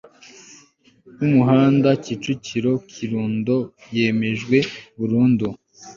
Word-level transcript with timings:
w 1.17 1.19
umuhanda 1.27 1.89
kicukiro 2.03 2.71
kirundo 2.91 3.57
yemejwe 3.97 4.57
burundu 4.97 5.47